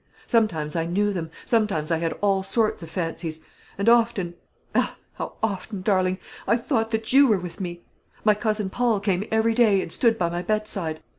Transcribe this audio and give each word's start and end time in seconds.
Sometimes 0.25 0.75
I 0.75 0.87
knew 0.87 1.13
them; 1.13 1.29
sometimes 1.45 1.91
I 1.91 1.97
had 1.99 2.13
all 2.21 2.41
sorts 2.41 2.81
of 2.81 2.89
fancies. 2.89 3.39
And 3.77 3.87
often 3.87 4.33
ah, 4.73 4.95
how 5.13 5.33
often, 5.43 5.83
darling! 5.83 6.17
I 6.47 6.57
thought 6.57 6.89
that 6.89 7.13
you 7.13 7.27
were 7.27 7.37
with 7.37 7.59
me. 7.61 7.83
My 8.23 8.33
cousin 8.33 8.71
Paul 8.71 8.99
came 8.99 9.27
every 9.29 9.53
day, 9.53 9.79
and 9.79 9.91
stood 9.91 10.17
by 10.17 10.31
my 10.31 10.41
bedside. 10.41 11.01